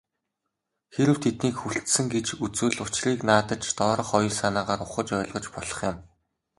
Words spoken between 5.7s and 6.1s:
юм.